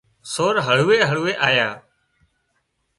سور 0.33 0.55
هۯوئي 0.67 0.99
هۯوئي 1.09 1.33
آيا 1.47 1.69